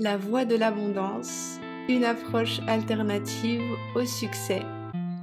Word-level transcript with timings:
La 0.00 0.16
voie 0.16 0.44
de 0.44 0.54
l'abondance, 0.54 1.58
une 1.88 2.04
approche 2.04 2.60
alternative 2.68 3.62
au 3.96 4.04
succès, 4.04 4.62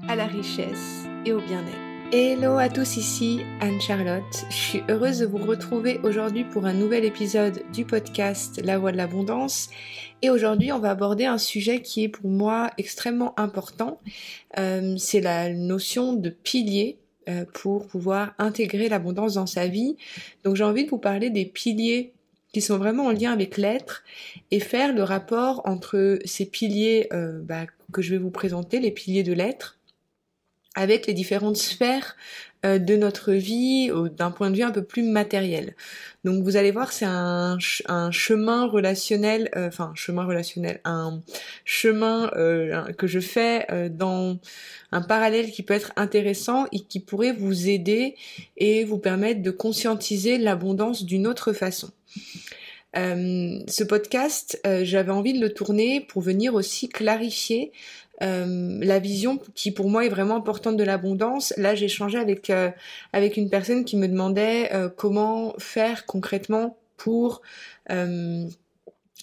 à 0.10 0.18
la 0.18 0.28
richesse 0.28 1.06
et 1.26 1.32
au 1.32 1.40
bien-être. 1.40 2.12
Hello 2.12 2.58
à 2.58 2.68
tous 2.68 2.98
ici, 2.98 3.40
Anne-Charlotte. 3.62 4.46
Je 4.50 4.56
suis 4.56 4.84
heureuse 4.90 5.20
de 5.20 5.28
vous 5.28 5.38
retrouver 5.38 6.02
aujourd'hui 6.04 6.44
pour 6.44 6.66
un 6.66 6.74
nouvel 6.74 7.06
épisode 7.06 7.64
du 7.72 7.86
podcast 7.86 8.62
La 8.66 8.78
voie 8.78 8.92
de 8.92 8.98
l'abondance. 8.98 9.70
Et 10.22 10.30
aujourd'hui, 10.30 10.74
on 10.74 10.80
va 10.80 10.90
aborder 10.90 11.24
un 11.24 11.38
sujet 11.38 11.82
qui 11.82 12.04
est 12.04 12.10
pour 12.10 12.30
moi 12.30 12.70
extrêmement 12.78 13.34
important. 13.40 14.02
Euh, 14.60 14.96
c'est 14.98 15.22
la 15.22 15.54
notion 15.54 16.12
de 16.12 16.30
pilier 16.30 16.98
euh, 17.30 17.46
pour 17.54 17.88
pouvoir 17.88 18.34
intégrer 18.40 18.90
l'abondance 18.90 19.36
dans 19.36 19.48
sa 19.48 19.68
vie. 19.68 19.96
Donc 20.44 20.58
j'ai 20.58 20.66
envie 20.66 20.84
de 20.84 20.90
vous 20.90 20.98
parler 20.98 21.30
des 21.30 21.46
piliers 21.46 22.12
qui 22.56 22.62
sont 22.62 22.78
vraiment 22.78 23.08
en 23.08 23.12
lien 23.12 23.34
avec 23.34 23.58
l'être 23.58 24.06
et 24.50 24.62
faire 24.62 24.96
le 24.96 25.04
rapport 25.04 25.62
entre 25.66 26.20
ces 26.24 26.46
piliers 26.46 27.10
euh, 27.12 27.42
bah, 27.44 27.66
que 27.92 28.02
je 28.02 28.12
vais 28.12 28.18
vous 28.18 28.32
présenter, 28.32 28.80
les 28.80 28.92
piliers 28.92 29.24
de 29.24 29.34
l'être, 29.34 29.78
avec 30.74 31.06
les 31.06 31.14
différentes 31.14 31.58
sphères 31.58 32.16
euh, 32.66 32.80
de 32.80 32.96
notre 32.96 33.34
vie 33.34 33.92
d'un 34.18 34.32
point 34.32 34.50
de 34.50 34.56
vue 34.56 34.64
un 34.64 34.72
peu 34.72 34.84
plus 34.84 35.04
matériel. 35.04 35.76
Donc 36.24 36.44
vous 36.44 36.56
allez 36.56 36.72
voir, 36.72 36.92
c'est 36.94 37.06
un, 37.06 37.58
chemin 37.60 38.68
relationnel, 38.68 39.50
euh, 39.56 39.68
enfin 39.68 39.92
chemin 39.94 40.26
relationnel, 40.26 40.80
un 40.86 41.22
chemin 41.66 42.32
euh, 42.38 42.84
que 42.94 43.06
je 43.06 43.20
fais 43.20 43.68
dans 43.90 44.38
un 44.94 45.02
parallèle 45.02 45.52
qui 45.52 45.62
peut 45.62 45.74
être 45.74 45.92
intéressant 45.98 46.68
et 46.72 46.80
qui 46.80 47.02
pourrait 47.02 47.34
vous 47.34 47.70
aider 47.70 48.16
et 48.56 48.86
vous 48.86 48.98
permettre 48.98 49.42
de 49.42 49.52
conscientiser 49.52 50.38
l'abondance 50.38 51.04
d'une 51.04 51.28
autre 51.28 51.52
façon. 51.52 51.92
Euh, 52.96 53.60
ce 53.68 53.84
podcast, 53.84 54.60
euh, 54.66 54.82
j'avais 54.84 55.12
envie 55.12 55.34
de 55.34 55.42
le 55.42 55.54
tourner 55.54 56.02
pour 56.02 56.22
venir 56.22 56.54
aussi 56.54 56.88
clarifier 56.88 57.72
euh, 58.22 58.80
la 58.82 59.00
vision 59.00 59.38
qui 59.56 59.72
pour 59.72 59.90
moi 59.90 60.06
est 60.06 60.10
vraiment 60.10 60.38
importante 60.38 60.78
de 60.78 60.84
l'abondance. 60.84 61.54
Là, 61.58 61.76
j'ai 61.76 61.86
échangé 61.86 62.18
avec 62.18 62.52
avec 63.12 63.38
une 63.38 63.50
personne 63.50 63.84
qui 63.84 63.98
me 63.98 64.08
demandait 64.08 64.72
comment 64.96 65.54
faire 65.58 66.06
concrètement 66.06 66.78
pour 66.96 67.42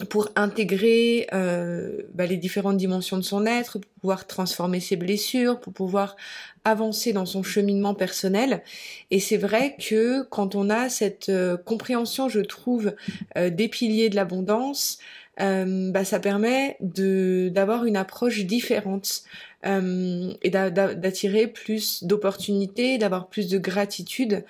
pour 0.09 0.31
intégrer 0.37 1.27
euh, 1.35 2.03
bah, 2.15 2.25
les 2.25 2.39
différentes 2.39 2.79
dimensions 2.79 3.19
de 3.19 3.23
son 3.23 3.45
être, 3.45 3.79
pour 3.79 3.91
pouvoir 4.01 4.27
transformer 4.27 4.81
ses 4.81 4.97
blessures, 4.97 5.61
pour 5.61 5.73
pouvoir 5.73 6.17
avancer 6.65 7.13
dans 7.13 7.27
son 7.27 7.43
cheminement 7.43 7.95
personnel. 7.95 8.63
Et 9.11 9.21
c'est 9.21 9.37
vrai 9.37 9.77
que 9.79 10.23
quand 10.23 10.55
on 10.55 10.71
a 10.71 10.89
cette 10.89 11.29
euh, 11.29 11.57
compréhension, 11.57 12.29
je 12.29 12.41
trouve, 12.41 12.95
euh, 13.37 13.51
des 13.51 13.69
piliers 13.69 14.09
de 14.09 14.17
l'abondance, 14.17 14.99
bah, 15.39 16.05
ça 16.05 16.21
permet 16.21 16.77
de 16.81 17.51
d'avoir 17.53 17.85
une 17.85 17.97
approche 17.97 18.45
différente 18.45 19.25
euh, 19.65 20.33
et 20.43 20.51
d'attirer 20.51 21.47
plus 21.47 22.03
d'opportunités, 22.05 22.99
d'avoir 22.99 23.29
plus 23.29 23.49
de 23.49 23.59
gratitude, 23.59 24.45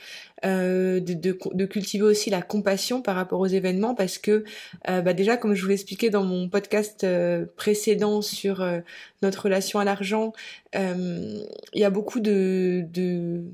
euh, 0.44 1.00
de, 1.00 1.12
de, 1.12 1.38
de, 1.52 1.66
cultiver 1.66 2.04
aussi 2.04 2.30
la 2.30 2.40
compassion 2.40 3.02
par 3.02 3.14
rapport 3.14 3.40
aux 3.40 3.46
événements 3.46 3.94
parce 3.94 4.16
que 4.18 4.44
euh, 4.88 5.02
bah 5.02 5.12
déjà 5.12 5.36
comme 5.36 5.54
je 5.54 5.62
vous 5.62 5.68
l'expliquais 5.68 6.08
dans 6.10 6.24
mon 6.24 6.48
podcast 6.48 7.04
euh, 7.04 7.44
précédent 7.56 8.22
sur 8.22 8.62
euh, 8.62 8.80
notre 9.22 9.44
relation 9.44 9.78
à 9.80 9.84
l'argent, 9.84 10.32
il 10.74 11.46
y 11.74 11.84
a 11.84 11.90
beaucoup 11.90 12.20
de, 12.20 12.84
de 12.90 13.44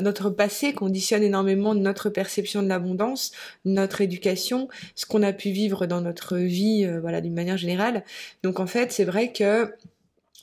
notre 0.00 0.30
passé 0.30 0.72
conditionne 0.72 1.22
énormément 1.22 1.74
notre 1.74 2.10
perception 2.10 2.62
de 2.62 2.68
l'abondance, 2.68 3.32
notre 3.64 4.00
éducation, 4.00 4.68
ce 4.94 5.06
qu'on 5.06 5.22
a 5.22 5.32
pu 5.32 5.50
vivre 5.50 5.86
dans 5.86 6.00
notre 6.00 6.36
vie, 6.36 6.86
voilà, 7.00 7.20
d'une 7.20 7.34
manière 7.34 7.56
générale. 7.56 8.04
Donc 8.42 8.60
en 8.60 8.66
fait, 8.66 8.92
c'est 8.92 9.04
vrai 9.04 9.32
que 9.32 9.72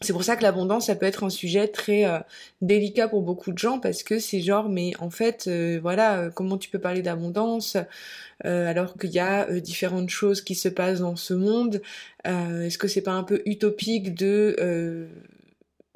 c'est 0.02 0.14
pour 0.14 0.24
ça 0.24 0.38
que 0.38 0.44
l'abondance, 0.44 0.86
ça 0.86 0.96
peut 0.96 1.06
être 1.06 1.26
un 1.26 1.30
sujet 1.30 1.68
très 1.68 2.06
euh, 2.06 2.20
délicat 2.62 3.10
pour 3.10 3.22
beaucoup 3.22 3.52
de 3.52 3.58
gens 3.58 3.80
parce 3.80 4.02
que 4.04 4.18
c'est 4.20 4.40
genre, 4.40 4.70
mais 4.70 4.94
en 5.00 5.10
fait, 5.10 5.46
euh, 5.48 5.80
voilà, 5.82 6.20
euh, 6.20 6.30
comment 6.30 6.58
tu 6.58 6.70
peux 6.70 6.80
parler 6.80 7.02
d'abondance 7.02 7.78
alors 8.46 8.98
qu'il 8.98 9.10
y 9.12 9.20
a 9.20 9.52
différentes 9.60 10.10
choses 10.10 10.42
qui 10.42 10.56
se 10.56 10.70
passent 10.70 11.02
dans 11.02 11.18
ce 11.18 11.34
monde 11.34 11.82
Est-ce 12.24 12.78
que 12.78 12.88
c'est 12.88 13.02
pas 13.02 13.12
un 13.12 13.24
peu 13.24 13.42
utopique 13.46 14.16
de 14.16 15.10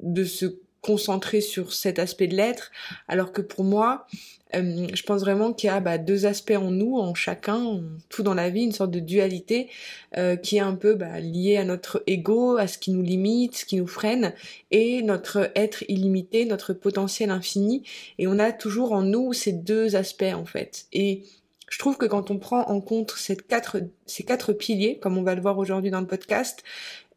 de 0.00 0.24
se 0.24 0.44
concentrer 0.84 1.40
sur 1.40 1.72
cet 1.72 1.98
aspect 1.98 2.26
de 2.26 2.36
l'être 2.36 2.70
alors 3.08 3.32
que 3.32 3.40
pour 3.40 3.64
moi, 3.64 4.06
euh, 4.54 4.86
je 4.92 5.02
pense 5.02 5.22
vraiment 5.22 5.52
qu'il 5.52 5.68
y 5.68 5.70
a 5.70 5.80
bah, 5.80 5.98
deux 5.98 6.26
aspects 6.26 6.56
en 6.56 6.70
nous, 6.70 6.96
en 6.96 7.14
chacun, 7.14 7.80
tout 8.08 8.22
dans 8.22 8.34
la 8.34 8.50
vie, 8.50 8.62
une 8.62 8.72
sorte 8.72 8.90
de 8.90 9.00
dualité 9.00 9.70
euh, 10.16 10.36
qui 10.36 10.56
est 10.56 10.60
un 10.60 10.74
peu 10.74 10.94
bah, 10.94 11.18
liée 11.20 11.56
à 11.56 11.64
notre 11.64 12.02
ego, 12.06 12.56
à 12.56 12.66
ce 12.66 12.78
qui 12.78 12.90
nous 12.90 13.02
limite, 13.02 13.56
ce 13.56 13.64
qui 13.64 13.76
nous 13.76 13.86
freine, 13.86 14.34
et 14.70 15.02
notre 15.02 15.50
être 15.56 15.84
illimité, 15.88 16.44
notre 16.44 16.72
potentiel 16.72 17.30
infini. 17.30 17.82
Et 18.18 18.26
on 18.26 18.38
a 18.38 18.52
toujours 18.52 18.92
en 18.92 19.02
nous 19.02 19.32
ces 19.32 19.52
deux 19.52 19.96
aspects 19.96 20.22
en 20.34 20.44
fait. 20.44 20.86
Et 20.92 21.22
je 21.70 21.78
trouve 21.78 21.96
que 21.96 22.06
quand 22.06 22.30
on 22.30 22.38
prend 22.38 22.68
en 22.68 22.80
compte 22.80 23.12
ces 23.16 23.36
quatre, 23.36 23.78
ces 24.06 24.22
quatre 24.22 24.52
piliers, 24.52 24.98
comme 24.98 25.18
on 25.18 25.22
va 25.22 25.34
le 25.34 25.40
voir 25.40 25.58
aujourd'hui 25.58 25.90
dans 25.90 26.00
le 26.00 26.06
podcast, 26.06 26.62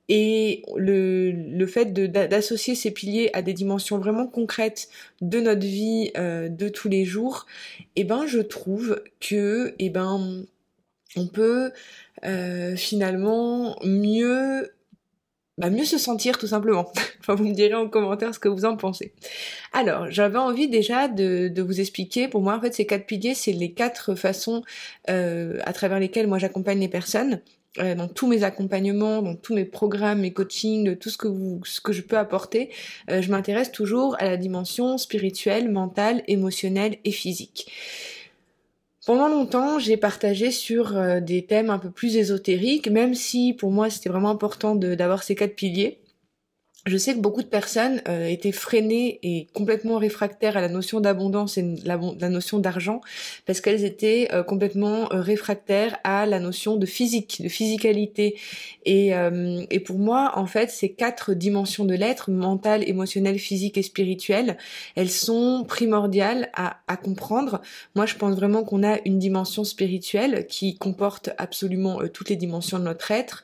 et 0.09 0.63
le, 0.75 1.31
le 1.31 1.68
fait 1.68 1.94
d'associer 1.94 2.75
ces 2.75 2.91
piliers 2.91 3.29
à 3.34 3.41
des 3.41 3.53
dimensions 3.53 3.97
vraiment 3.97 4.28
concrètes 4.28 4.90
de 5.22 5.40
notre 5.40 5.66
vie 5.66 6.12
euh, 6.18 6.50
de 6.50 6.69
tous 6.69 6.90
les 6.90 7.06
jours, 7.06 7.45
eh 7.95 8.03
ben 8.03 8.25
je 8.25 8.40
trouve 8.40 9.01
que 9.19 9.75
eh 9.79 9.90
ben 9.90 10.46
on 11.16 11.28
peut 11.28 11.72
euh, 12.25 12.75
finalement 12.75 13.78
mieux 13.84 14.72
bah 15.57 15.72
mieux 15.72 15.85
se 15.85 15.97
sentir 15.97 16.38
tout 16.38 16.47
simplement. 16.47 16.91
enfin, 17.19 17.34
vous 17.34 17.46
me 17.46 17.53
direz 17.53 17.73
en 17.73 17.90
commentaire 17.90 18.34
ce 18.34 18.40
que 18.40 18.47
vous 18.47 18.66
en 18.66 18.78
pensez. 18.78 19.13
Alors, 19.73 20.09
j'avais 20.12 20.38
envie 20.38 20.67
déjà 20.67 21.07
de, 21.07 21.47
de, 21.47 21.62
vous 21.63 21.79
expliquer. 21.79 22.28
Pour 22.28 22.41
moi, 22.41 22.56
en 22.56 22.62
fait, 22.62 22.75
ces 22.75 22.85
quatre 22.85 23.07
piliers, 23.07 23.34
c'est 23.34 23.53
les 23.53 23.72
quatre 23.72 24.13
façons 24.13 24.62
euh, 25.09 25.57
à 25.63 25.73
travers 25.73 26.00
lesquelles 26.00 26.28
moi 26.28 26.38
j'accompagne 26.38 26.79
les 26.79 26.88
personnes. 26.88 27.41
Euh, 27.80 27.96
dans 27.96 28.08
tous 28.08 28.28
mes 28.28 28.44
accompagnements, 28.44 29.22
dans 29.22 29.36
tous 29.36 29.54
mes 29.54 29.66
programmes, 29.66 30.22
mes 30.22 30.34
coachings, 30.34 30.96
tout 30.98 31.10
ce 31.10 31.18
que 31.18 31.28
vous, 31.28 31.62
je 31.64 32.02
peux 32.02 32.18
apporter, 32.18 32.70
euh, 33.10 33.22
je 33.22 33.30
m'intéresse 33.32 33.72
toujours 33.72 34.16
à 34.20 34.26
la 34.26 34.38
dimension 34.38 34.98
spirituelle, 34.98 35.70
mentale, 35.70 36.24
émotionnelle 36.28 36.98
et 37.04 37.12
physique. 37.12 37.72
Pendant 39.06 39.30
longtemps, 39.30 39.80
j'ai 39.80 39.96
partagé 39.96 40.52
sur 40.52 40.98
euh, 40.98 41.20
des 41.20 41.46
thèmes 41.46 41.70
un 41.70 41.80
peu 41.80 41.90
plus 41.90 42.18
ésotériques, 42.18 42.90
même 42.90 43.14
si 43.14 43.54
pour 43.54 43.72
moi 43.72 43.90
c'était 43.90 44.09
vraiment 44.09 44.30
important 44.30 44.76
d'avoir 44.76 45.24
ces 45.24 45.36
quatre 45.36 45.56
piliers 45.56 46.00
je 46.88 46.98
sais 46.98 47.14
que 47.14 47.20
beaucoup 47.20 47.44
de 47.44 47.48
personnes 47.48 48.02
euh, 48.08 48.28
étaient 48.28 48.52
freinées 48.52 49.20
et 49.22 49.48
complètement 49.53 49.98
réfractaires 49.98 50.56
à 50.56 50.62
la 50.62 50.70
notion 50.70 51.02
d'abondance 51.02 51.58
et 51.58 51.75
la, 51.84 52.00
la 52.20 52.30
notion 52.30 52.59
d'argent 52.59 53.02
parce 53.46 53.62
qu'elles 53.62 53.84
étaient 53.84 54.30
euh, 54.34 54.44
complètement 54.44 55.12
euh, 55.12 55.22
réfractaires 55.22 55.97
à 56.03 56.26
la 56.26 56.40
notion 56.40 56.78
de 56.78 56.86
physique, 56.86 57.42
de 57.44 57.50
physicalité. 57.50 58.38
Et, 58.86 59.12
pour 59.86 60.00
moi, 60.00 60.34
en 60.36 60.46
fait, 60.46 60.70
ces 60.70 60.90
quatre 60.94 61.34
dimensions 61.34 61.84
de 61.84 61.94
l'être, 61.94 62.31
mentale, 62.31 62.88
émotionnelle, 62.88 63.38
physique 63.38 63.78
et 63.78 63.84
spirituelle, 63.84 64.58
elles 64.96 65.09
sont 65.09 65.66
primordiales 65.68 66.50
à 66.53 66.97
comprendre. 66.97 67.62
Moi, 67.96 68.06
je 68.06 68.16
pense 68.16 68.36
vraiment 68.36 68.64
qu'on 68.64 68.84
a 68.84 69.00
une 69.06 69.20
dimension 69.20 69.66
spirituelle 69.66 70.47
qui 70.47 70.78
comporte 70.78 71.31
absolument 71.38 72.00
toutes 72.14 72.30
les 72.30 72.38
dimensions 72.38 72.80
de 72.80 72.86
notre 72.86 73.12
être 73.12 73.44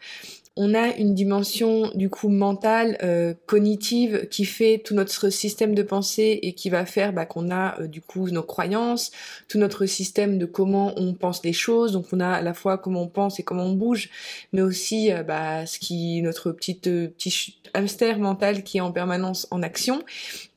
on 0.55 0.75
a 0.75 0.89
une 0.95 1.15
dimension 1.15 1.89
du 1.95 2.09
coup 2.09 2.29
mentale, 2.29 2.97
euh, 3.01 3.33
cognitive, 3.47 4.27
qui 4.29 4.45
fait 4.45 4.79
tout 4.83 4.93
notre 4.93 5.29
système 5.29 5.73
de 5.73 5.81
pensée 5.81 6.39
et 6.43 6.53
qui 6.53 6.69
va 6.69 6.85
faire 6.85 7.11
bah, 7.11 7.25
qu'on 7.25 7.49
a 7.49 7.79
euh, 7.79 7.87
du 7.87 8.01
coup 8.01 8.29
nos 8.29 8.43
croyances, 8.43 9.11
tout 9.47 9.57
notre 9.57 9.87
système 9.87 10.37
de 10.37 10.45
comment 10.45 10.93
on 10.95 11.13
pense 11.15 11.43
les 11.43 11.53
choses. 11.53 11.93
Donc 11.93 12.05
on 12.11 12.19
a 12.19 12.29
à 12.29 12.41
la 12.41 12.53
fois 12.53 12.77
comment 12.77 13.01
on 13.01 13.07
pense 13.07 13.39
et 13.39 13.43
comment 13.43 13.65
on 13.65 13.73
bouge, 13.73 14.09
mais 14.51 14.61
aussi 14.61 15.11
euh, 15.11 15.23
bah, 15.23 15.65
ce 15.65 15.79
qui 15.79 16.21
notre 16.21 16.51
petite 16.51 16.83
petit 16.83 17.57
hamster 17.73 18.19
mental 18.19 18.63
qui 18.63 18.77
est 18.77 18.81
en 18.81 18.91
permanence 18.91 19.47
en 19.49 19.63
action. 19.63 20.03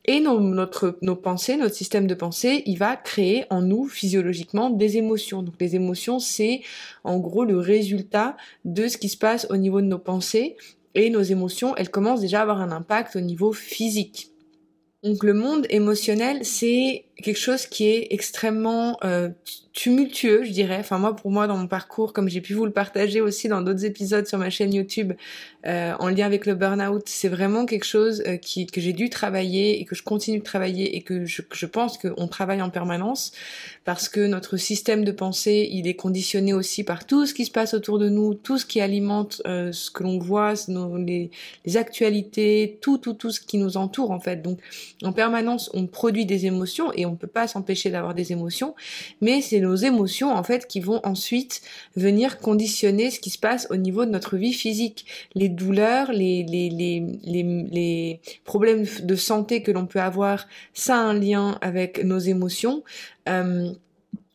Et 0.06 0.20
nos, 0.20 0.40
notre, 0.40 0.98
nos 1.02 1.16
pensées, 1.16 1.56
notre 1.56 1.74
système 1.74 2.06
de 2.06 2.14
pensée, 2.14 2.62
il 2.66 2.78
va 2.78 2.96
créer 2.96 3.44
en 3.50 3.62
nous 3.62 3.88
physiologiquement 3.88 4.70
des 4.70 4.96
émotions. 4.98 5.42
Donc 5.42 5.54
les 5.60 5.74
émotions, 5.74 6.20
c'est 6.20 6.62
en 7.02 7.18
gros 7.18 7.44
le 7.44 7.58
résultat 7.58 8.36
de 8.64 8.86
ce 8.86 8.98
qui 8.98 9.08
se 9.08 9.16
passe 9.16 9.46
au 9.50 9.56
niveau 9.56 9.80
de 9.80 9.86
nos 9.86 9.98
pensées. 9.98 10.56
Et 10.94 11.10
nos 11.10 11.22
émotions, 11.22 11.74
elles 11.76 11.90
commencent 11.90 12.20
déjà 12.20 12.38
à 12.38 12.42
avoir 12.42 12.60
un 12.60 12.70
impact 12.70 13.16
au 13.16 13.20
niveau 13.20 13.52
physique. 13.52 14.30
Donc 15.02 15.22
le 15.22 15.34
monde 15.34 15.66
émotionnel, 15.70 16.44
c'est 16.44 17.04
quelque 17.22 17.38
chose 17.38 17.66
qui 17.66 17.86
est 17.86 18.08
extrêmement, 18.10 18.96
euh, 19.04 19.28
tumultueux, 19.76 20.42
je 20.42 20.52
dirais. 20.52 20.78
Enfin 20.80 20.96
moi, 20.98 21.14
pour 21.14 21.30
moi, 21.30 21.46
dans 21.46 21.58
mon 21.58 21.66
parcours, 21.66 22.14
comme 22.14 22.30
j'ai 22.30 22.40
pu 22.40 22.54
vous 22.54 22.64
le 22.64 22.72
partager 22.72 23.20
aussi 23.20 23.46
dans 23.46 23.60
d'autres 23.60 23.84
épisodes 23.84 24.26
sur 24.26 24.38
ma 24.38 24.48
chaîne 24.48 24.72
YouTube, 24.72 25.12
euh, 25.66 25.92
en 25.98 26.08
lien 26.08 26.24
avec 26.24 26.46
le 26.46 26.54
burn-out, 26.54 27.02
c'est 27.04 27.28
vraiment 27.28 27.66
quelque 27.66 27.84
chose 27.84 28.22
euh, 28.26 28.38
qui, 28.38 28.66
que 28.66 28.80
j'ai 28.80 28.94
dû 28.94 29.10
travailler 29.10 29.78
et 29.78 29.84
que 29.84 29.94
je 29.94 30.02
continue 30.02 30.38
de 30.38 30.44
travailler 30.44 30.96
et 30.96 31.02
que 31.02 31.26
je, 31.26 31.42
je 31.52 31.66
pense 31.66 31.98
qu'on 31.98 32.26
travaille 32.26 32.62
en 32.62 32.70
permanence 32.70 33.32
parce 33.84 34.08
que 34.08 34.26
notre 34.26 34.56
système 34.56 35.04
de 35.04 35.12
pensée, 35.12 35.68
il 35.70 35.86
est 35.86 35.94
conditionné 35.94 36.54
aussi 36.54 36.82
par 36.82 37.04
tout 37.04 37.26
ce 37.26 37.34
qui 37.34 37.44
se 37.44 37.50
passe 37.50 37.74
autour 37.74 37.98
de 37.98 38.08
nous, 38.08 38.32
tout 38.32 38.56
ce 38.56 38.64
qui 38.64 38.80
alimente 38.80 39.42
euh, 39.46 39.72
ce 39.72 39.90
que 39.90 40.04
l'on 40.04 40.18
voit, 40.18 40.54
nos, 40.68 40.96
les, 40.96 41.30
les 41.66 41.76
actualités, 41.76 42.78
tout, 42.80 42.96
tout, 42.96 43.12
tout 43.12 43.30
ce 43.30 43.40
qui 43.40 43.58
nous 43.58 43.76
entoure 43.76 44.10
en 44.10 44.20
fait. 44.20 44.40
Donc 44.40 44.58
en 45.02 45.12
permanence, 45.12 45.68
on 45.74 45.86
produit 45.86 46.24
des 46.24 46.46
émotions 46.46 46.92
et 46.94 47.04
on 47.04 47.14
peut 47.14 47.26
pas 47.26 47.46
s'empêcher 47.46 47.90
d'avoir 47.90 48.14
des 48.14 48.32
émotions, 48.32 48.74
mais 49.20 49.42
c'est 49.42 49.65
nos 49.66 49.74
émotions 49.74 50.32
en 50.32 50.42
fait 50.42 50.66
qui 50.66 50.80
vont 50.80 51.00
ensuite 51.04 51.60
venir 51.96 52.38
conditionner 52.38 53.10
ce 53.10 53.20
qui 53.20 53.30
se 53.30 53.38
passe 53.38 53.66
au 53.70 53.76
niveau 53.76 54.04
de 54.04 54.10
notre 54.10 54.36
vie 54.36 54.52
physique. 54.52 55.06
Les 55.34 55.48
douleurs, 55.48 56.12
les, 56.12 56.44
les, 56.44 56.70
les, 56.70 57.02
les, 57.24 58.20
problèmes 58.44 58.84
de 59.02 59.16
santé 59.16 59.62
que 59.62 59.70
l'on 59.70 59.86
peut 59.86 60.00
avoir, 60.00 60.46
ça 60.74 60.96
a 60.96 61.00
un 61.00 61.14
lien 61.14 61.58
avec 61.60 62.02
nos 62.04 62.18
émotions. 62.18 62.82
Euh, 63.28 63.72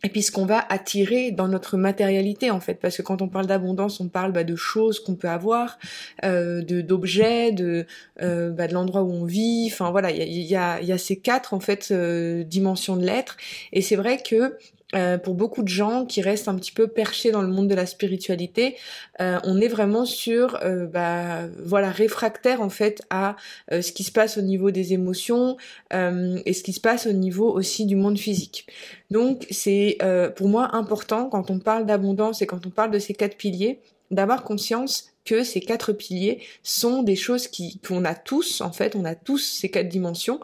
et 0.04 0.10
puis 0.10 0.24
ce 0.24 0.32
qu'on 0.32 0.48
va 0.48 0.66
attirer 0.70 1.32
dans 1.32 1.48
notre 1.48 1.78
matérialité 1.78 2.50
en 2.50 2.60
fait, 2.60 2.74
parce 2.74 2.98
que 2.98 3.04
quand 3.04 3.22
on 3.22 3.28
parle 3.28 3.46
d'abondance, 3.46 4.00
on 4.00 4.08
parle 4.08 4.32
bah, 4.32 4.44
de 4.44 4.56
choses 4.56 5.00
qu'on 5.00 5.14
peut 5.14 5.30
avoir, 5.30 5.78
euh, 6.26 6.64
de 6.64 6.82
d'objets, 6.82 7.52
de 7.52 7.86
euh, 8.24 8.50
bah, 8.50 8.68
de 8.68 8.74
l'endroit 8.74 9.04
où 9.04 9.12
on 9.12 9.26
vit. 9.26 9.70
Enfin 9.72 9.92
voilà, 9.92 10.10
il 10.10 10.42
y 10.42 10.56
a, 10.56 10.82
y, 10.82 10.88
y 10.88 10.92
a, 10.92 10.98
ces 10.98 11.18
quatre 11.18 11.54
en 11.54 11.60
fait 11.60 11.94
dimensions 11.94 12.98
de 12.98 13.06
l'être. 13.06 13.38
Et 13.74 13.82
c'est 13.82 13.96
vrai 13.96 14.18
que 14.18 14.58
euh, 14.96 15.18
pour 15.18 15.36
beaucoup 15.36 15.64
de 15.64 15.68
gens 15.68 16.06
qui 16.06 16.22
restent 16.22 16.48
un 16.48 16.56
petit 16.56 16.72
peu 16.72 16.88
perchés 16.88 17.32
dans 17.32 17.42
le 17.42 17.48
monde 17.48 17.68
de 17.68 17.76
la 17.76 17.86
spiritualité, 17.86 18.76
euh, 19.20 19.40
on 19.44 19.60
est 19.62 19.68
vraiment 19.68 20.06
sur, 20.06 20.60
euh, 20.64 20.86
bah, 20.86 21.48
voilà, 21.64 21.90
réfractaire 21.90 22.62
en 22.62 22.70
fait 22.70 23.02
à 23.10 23.36
ce 23.72 23.92
qui 23.92 24.04
se 24.04 24.12
passe 24.12 24.38
au 24.38 24.42
niveau 24.42 24.72
des 24.72 24.94
émotions 24.94 25.58
et 25.92 26.54
ce 26.54 26.64
qui 26.64 26.74
se 26.74 26.82
passe 26.82 27.08
au 27.08 27.12
niveau 27.12 27.52
aussi 27.52 27.86
du 27.86 27.96
monde 27.96 28.18
physique. 28.18 28.68
Donc 29.12 29.46
c'est 29.52 29.98
pour 30.36 30.48
moi 30.48 30.76
important 30.76 31.30
quand 31.30 31.52
on 31.52 31.60
parle 31.60 31.86
d'abondance 31.86 32.42
et 32.42 32.48
quand 32.48 32.66
on 32.66 32.70
parle 32.70 32.92
de 32.92 33.00
ces 33.00 33.14
quatre 33.14 33.38
piliers, 33.38 33.80
d'avoir 34.10 34.44
conscience 34.44 35.12
que 35.26 35.44
ces 35.44 35.62
quatre 35.62 35.94
piliers 35.94 36.42
sont 36.64 37.04
des 37.04 37.16
choses 37.16 37.48
qui 37.48 37.80
qu'on 37.80 38.06
a 38.06 38.16
tous 38.16 38.62
en 38.62 38.72
fait 38.72 38.96
on 38.96 39.06
a 39.06 39.16
tous 39.16 39.38
ces 39.38 39.70
quatre 39.70 39.88
dimensions. 39.88 40.40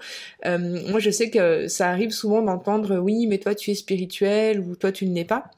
Euh, 0.46 0.58
moi 0.90 1.00
je 1.00 1.10
sais 1.10 1.30
que 1.30 1.68
ça 1.68 1.90
arrive 1.90 2.12
souvent 2.12 2.42
d'entendre 2.42 2.98
oui 2.98 3.28
mais 3.28 3.40
toi 3.40 3.56
tu 3.56 3.72
es 3.72 3.76
spirituel 3.76 4.60
ou 4.60 4.76
toi 4.76 4.92
tu 4.92 5.06
ne 5.08 5.16
l'es 5.16 5.26
pas 5.26 5.50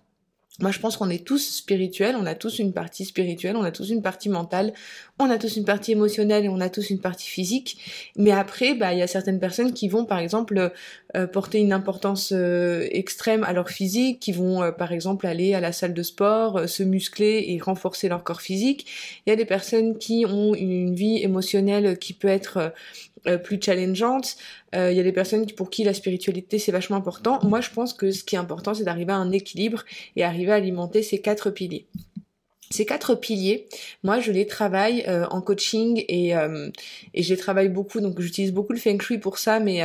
moi, 0.62 0.72
je 0.72 0.80
pense 0.80 0.98
qu'on 0.98 1.10
est 1.10 1.26
tous 1.26 1.56
spirituels, 1.58 2.16
on 2.20 2.26
a 2.26 2.36
tous 2.36 2.60
une 2.60 2.74
partie 2.74 3.06
spirituelle, 3.06 3.56
on 3.56 3.64
a 3.64 3.72
tous 3.72 3.90
une 3.90 4.02
partie 4.02 4.30
mentale, 4.30 4.74
on 5.18 5.30
a 5.30 5.38
tous 5.38 5.56
une 5.56 5.66
partie 5.66 5.94
émotionnelle 5.94 6.46
et 6.46 6.50
on 6.50 6.60
a 6.60 6.70
tous 6.70 6.90
une 6.90 7.00
partie 7.00 7.30
physique. 7.30 7.78
Mais 8.18 8.32
après, 8.32 8.74
bah, 8.74 8.94
il 8.94 9.00
y 9.00 9.02
a 9.02 9.08
certaines 9.08 9.40
personnes 9.40 9.74
qui 9.74 9.88
vont, 9.88 10.06
par 10.06 10.20
exemple, 10.20 10.72
euh, 11.16 11.28
porter 11.28 11.60
une 11.60 11.72
importance 11.72 12.32
euh, 12.34 12.88
extrême 12.92 13.44
à 13.44 13.54
leur 13.54 13.70
physique, 13.70 14.20
qui 14.20 14.32
vont, 14.32 14.62
euh, 14.62 14.72
par 14.72 14.92
exemple, 14.92 15.28
aller 15.28 15.54
à 15.54 15.62
la 15.62 15.72
salle 15.72 15.94
de 15.94 16.04
sport, 16.04 16.68
se 16.68 16.84
muscler 16.84 17.46
et 17.48 17.60
renforcer 17.60 18.10
leur 18.10 18.24
corps 18.24 18.42
physique. 18.42 18.86
Il 19.26 19.30
y 19.30 19.34
a 19.34 19.36
des 19.36 19.46
personnes 19.46 19.98
qui 19.98 20.26
ont 20.28 20.54
une 20.56 20.94
vie 20.94 21.24
émotionnelle 21.24 21.98
qui 21.98 22.14
peut 22.14 22.28
être 22.28 22.74
euh, 23.28 23.38
plus 23.38 23.60
challengeante. 23.62 24.38
Euh, 24.76 24.92
il 24.92 24.98
y 24.98 25.00
a 25.00 25.04
des 25.04 25.12
personnes 25.12 25.46
pour 25.52 25.70
qui 25.70 25.84
la 25.84 25.94
spiritualité 25.94 26.60
c'est 26.60 26.72
vachement 26.72 26.98
important. 26.98 27.40
Moi 27.44 27.62
je 27.62 27.70
pense 27.70 27.94
que 27.94 28.12
ce 28.12 28.24
qui 28.24 28.36
est 28.36 28.40
important 28.40 28.74
c'est 28.74 28.84
d'arriver 28.84 29.12
à 29.12 29.18
un 29.18 29.32
équilibre 29.32 29.84
et 30.16 30.24
arriver 30.24 30.52
à 30.52 30.56
alimenter 30.56 31.04
ces 31.04 31.20
quatre 31.20 31.50
piliers. 31.50 31.88
Ces 32.72 32.86
quatre 32.86 33.16
piliers, 33.16 33.68
moi 34.04 34.20
je 34.20 34.32
les 34.32 34.46
travaille 34.46 35.04
euh, 35.08 35.26
en 35.32 35.42
coaching 35.42 36.04
et, 36.08 36.34
et 37.14 37.24
je 37.24 37.34
les 37.34 37.38
travaille 37.38 37.70
beaucoup, 37.70 38.00
donc 38.00 38.22
j'utilise 38.22 38.54
beaucoup 38.54 38.74
le 38.74 38.80
feng 38.80 39.00
shui 39.02 39.18
pour 39.18 39.40
ça, 39.40 39.60
mais, 39.60 39.82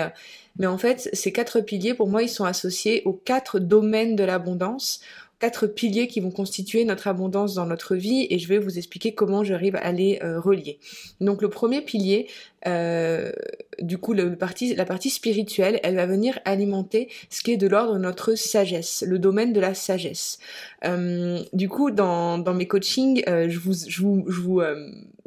mais 0.58 0.66
en 0.66 0.76
fait 0.76 1.08
ces 1.14 1.32
quatre 1.32 1.60
piliers 1.60 1.94
pour 1.94 2.08
moi 2.08 2.22
ils 2.22 2.28
sont 2.28 2.44
associés 2.44 3.00
aux 3.06 3.14
quatre 3.14 3.58
domaines 3.58 4.16
de 4.16 4.24
l'abondance 4.24 5.00
quatre 5.44 5.66
piliers 5.66 6.06
qui 6.06 6.20
vont 6.20 6.30
constituer 6.30 6.86
notre 6.86 7.06
abondance 7.06 7.52
dans 7.52 7.66
notre 7.66 7.96
vie 7.96 8.26
et 8.30 8.38
je 8.38 8.48
vais 8.48 8.56
vous 8.56 8.78
expliquer 8.78 9.12
comment 9.12 9.44
j'arrive 9.44 9.76
à 9.76 9.92
les 9.92 10.18
euh, 10.22 10.40
relier. 10.40 10.78
Donc 11.20 11.42
le 11.42 11.50
premier 11.50 11.82
pilier, 11.82 12.28
euh, 12.66 13.30
du 13.78 13.98
coup 13.98 14.14
le 14.14 14.36
partie, 14.36 14.74
la 14.74 14.86
partie 14.86 15.10
spirituelle, 15.10 15.80
elle 15.82 15.96
va 15.96 16.06
venir 16.06 16.38
alimenter 16.46 17.10
ce 17.28 17.42
qui 17.42 17.52
est 17.52 17.58
de 17.58 17.66
l'ordre 17.66 17.92
de 17.92 17.98
notre 17.98 18.36
sagesse, 18.36 19.04
le 19.06 19.18
domaine 19.18 19.52
de 19.52 19.60
la 19.60 19.74
sagesse. 19.74 20.38
Euh, 20.86 21.42
du 21.52 21.68
coup 21.68 21.90
dans, 21.90 22.42
mes 22.54 22.66
coachings, 22.66 23.22
je 23.26 23.58
vous, 23.58 23.74
je 23.86 24.00
vous 24.00 24.62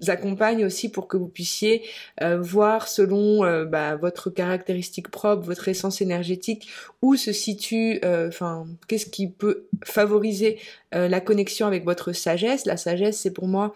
accompagne 0.07 0.65
aussi 0.65 0.89
pour 0.89 1.07
que 1.07 1.17
vous 1.17 1.27
puissiez 1.27 1.83
voir 2.21 2.87
selon 2.87 3.65
bah, 3.65 3.95
votre 3.95 4.29
caractéristique 4.29 5.09
propre, 5.09 5.43
votre 5.43 5.67
essence 5.67 6.01
énergétique, 6.01 6.67
où 7.01 7.15
se 7.15 7.31
situe, 7.31 7.99
enfin 8.03 8.65
qu'est-ce 8.87 9.07
qui 9.07 9.27
peut 9.27 9.67
favoriser 9.83 10.59
euh, 10.95 11.07
la 11.07 11.19
connexion 11.19 11.67
avec 11.67 11.83
votre 11.83 12.13
sagesse. 12.13 12.65
La 12.65 12.77
sagesse, 12.77 13.19
c'est 13.19 13.31
pour 13.31 13.47
moi 13.47 13.73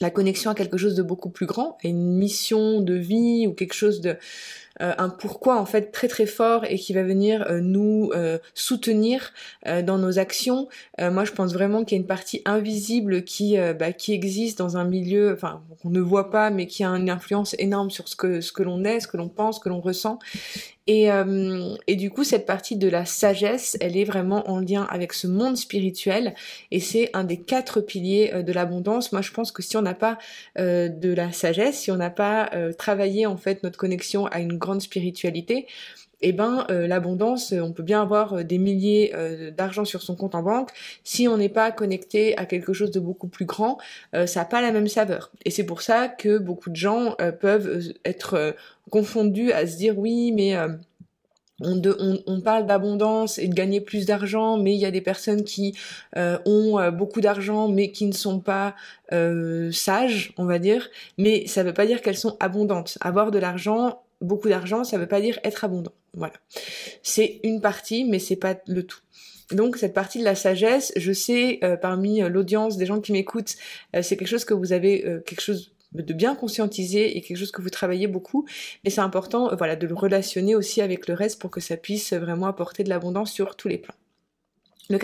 la 0.00 0.10
connexion 0.10 0.50
à 0.50 0.54
quelque 0.54 0.78
chose 0.78 0.94
de 0.94 1.02
beaucoup 1.02 1.30
plus 1.30 1.46
grand, 1.46 1.76
à 1.84 1.88
une 1.88 2.16
mission 2.16 2.80
de 2.80 2.94
vie 2.94 3.46
ou 3.46 3.52
quelque 3.52 3.74
chose 3.74 4.00
de 4.00 4.16
euh, 4.82 4.92
un 4.98 5.08
pourquoi 5.08 5.58
en 5.58 5.66
fait 5.66 5.92
très 5.92 6.08
très 6.08 6.26
fort 6.26 6.64
et 6.64 6.76
qui 6.76 6.92
va 6.92 7.02
venir 7.02 7.46
euh, 7.48 7.60
nous 7.60 8.10
soutenir 8.54 9.32
dans 9.64 9.98
nos 9.98 10.18
actions. 10.18 10.68
moi, 10.98 11.24
je 11.24 11.32
pense 11.32 11.52
vraiment 11.52 11.84
qu'il 11.84 11.96
y 11.96 12.00
a 12.00 12.02
une 12.02 12.06
partie 12.06 12.42
invisible 12.44 13.24
qui 13.24 13.56
bah, 13.78 13.92
qui 13.92 14.12
existe 14.12 14.58
dans 14.58 14.76
un 14.76 14.84
milieu, 14.84 15.32
enfin 15.32 15.62
qu'on 15.82 15.90
ne 15.90 16.00
voit 16.00 16.30
pas, 16.30 16.50
mais 16.50 16.66
qui 16.66 16.84
a 16.84 16.88
une 16.88 17.10
influence 17.10 17.54
énorme 17.58 17.90
sur 17.90 18.08
ce 18.08 18.16
que 18.16 18.40
ce 18.40 18.52
que 18.52 18.62
l'on 18.62 18.84
est, 18.84 19.00
ce 19.00 19.08
que 19.08 19.16
l'on 19.16 19.28
pense, 19.28 19.56
ce 19.56 19.60
que 19.60 19.68
l'on 19.68 19.80
ressent 19.80 20.18
et, 20.86 21.12
euh, 21.12 21.76
et, 21.86 21.94
du 21.94 22.10
coup, 22.10 22.24
cette 22.24 22.44
partie 22.44 22.76
de 22.76 22.88
la 22.88 23.04
sagesse, 23.04 23.76
elle 23.80 23.96
est 23.96 24.04
vraiment 24.04 24.48
en 24.50 24.58
lien 24.58 24.84
avec 24.90 25.12
ce 25.12 25.28
monde 25.28 25.56
spirituel, 25.56 26.34
et 26.72 26.80
c'est 26.80 27.10
un 27.14 27.22
des 27.22 27.40
quatre 27.40 27.80
piliers 27.80 28.32
euh, 28.34 28.42
de 28.42 28.52
l'abondance. 28.52 29.12
Moi, 29.12 29.22
je 29.22 29.30
pense 29.30 29.52
que 29.52 29.62
si 29.62 29.76
on 29.76 29.82
n'a 29.82 29.94
pas 29.94 30.18
euh, 30.58 30.88
de 30.88 31.12
la 31.12 31.30
sagesse, 31.32 31.78
si 31.80 31.90
on 31.92 31.96
n'a 31.96 32.10
pas 32.10 32.50
travaillé 32.78 33.26
en 33.26 33.36
fait 33.36 33.62
notre 33.62 33.78
connexion 33.78 34.26
à 34.26 34.40
une 34.40 34.58
grande 34.58 34.80
spiritualité, 34.80 35.66
eh 36.22 36.32
ben 36.32 36.66
l'abondance, 36.68 37.52
on 37.52 37.72
peut 37.72 37.82
bien 37.82 38.02
avoir 38.02 38.44
des 38.44 38.58
milliers 38.58 39.12
d'argent 39.56 39.84
sur 39.84 40.02
son 40.02 40.14
compte 40.14 40.34
en 40.34 40.42
banque. 40.42 40.70
Si 41.04 41.28
on 41.28 41.36
n'est 41.36 41.48
pas 41.48 41.70
connecté 41.72 42.36
à 42.38 42.46
quelque 42.46 42.72
chose 42.72 42.90
de 42.90 43.00
beaucoup 43.00 43.28
plus 43.28 43.44
grand, 43.44 43.78
ça 44.12 44.40
n'a 44.40 44.44
pas 44.44 44.60
la 44.60 44.72
même 44.72 44.88
saveur. 44.88 45.30
Et 45.44 45.50
c'est 45.50 45.64
pour 45.64 45.82
ça 45.82 46.08
que 46.08 46.38
beaucoup 46.38 46.70
de 46.70 46.76
gens 46.76 47.16
peuvent 47.40 47.92
être 48.04 48.54
confondus 48.90 49.52
à 49.52 49.66
se 49.66 49.76
dire 49.76 49.98
oui, 49.98 50.32
mais 50.32 50.54
euh, 50.54 50.68
on, 51.60 51.80
on, 52.26 52.40
parle 52.40 52.66
d'abondance 52.66 53.38
et 53.38 53.48
de 53.48 53.54
gagner 53.54 53.80
plus 53.80 54.06
d'argent, 54.06 54.58
mais 54.58 54.74
il 54.74 54.80
y 54.80 54.84
a 54.84 54.90
des 54.90 55.00
personnes 55.00 55.44
qui 55.44 55.76
euh, 56.16 56.38
ont 56.44 56.78
euh, 56.78 56.90
beaucoup 56.90 57.20
d'argent, 57.20 57.68
mais 57.68 57.92
qui 57.92 58.06
ne 58.06 58.12
sont 58.12 58.40
pas 58.40 58.74
sages, 59.72 60.32
on 60.38 60.46
va 60.46 60.58
dire. 60.58 60.88
Mais 61.18 61.46
ça 61.46 61.62
ne 61.62 61.68
veut 61.68 61.74
pas 61.74 61.84
dire 61.84 62.00
qu'elles 62.00 62.16
sont 62.16 62.36
abondantes. 62.40 62.96
Avoir 63.02 63.30
de 63.30 63.38
l'argent, 63.38 64.01
beaucoup 64.22 64.48
d'argent, 64.48 64.84
ça 64.84 64.96
ne 64.96 65.02
veut 65.02 65.08
pas 65.08 65.20
dire 65.20 65.38
être 65.44 65.64
abondant. 65.64 65.92
Voilà. 66.14 66.34
C'est 67.02 67.40
une 67.42 67.60
partie, 67.60 68.04
mais 68.04 68.18
c'est 68.18 68.36
pas 68.36 68.56
le 68.66 68.82
tout. 68.84 69.00
Donc 69.50 69.76
cette 69.76 69.92
partie 69.92 70.18
de 70.18 70.24
la 70.24 70.34
sagesse, 70.34 70.92
je 70.96 71.12
sais 71.12 71.60
parmi 71.82 72.20
l'audience 72.20 72.78
des 72.78 72.86
gens 72.86 73.00
qui 73.00 73.12
m'écoutent, 73.12 73.56
c'est 74.00 74.16
quelque 74.16 74.28
chose 74.28 74.46
que 74.46 74.54
vous 74.54 74.72
avez 74.72 75.04
quelque 75.26 75.42
chose 75.42 75.72
de 75.94 76.14
bien 76.14 76.34
conscientiser 76.34 77.16
et 77.16 77.20
quelque 77.20 77.36
chose 77.36 77.52
que 77.52 77.62
vous 77.62 77.70
travaillez 77.70 78.06
beaucoup. 78.06 78.46
Mais 78.84 78.90
c'est 78.90 79.00
important, 79.00 79.50
euh, 79.50 79.56
voilà, 79.56 79.76
de 79.76 79.86
le 79.86 79.94
relationner 79.94 80.54
aussi 80.54 80.80
avec 80.80 81.08
le 81.08 81.14
reste 81.14 81.40
pour 81.40 81.50
que 81.50 81.60
ça 81.60 81.76
puisse 81.76 82.12
vraiment 82.12 82.46
apporter 82.46 82.84
de 82.84 82.88
l'abondance 82.88 83.32
sur 83.32 83.56
tous 83.56 83.68
les 83.68 83.78
plans. 83.78 83.94
Le 84.92 84.98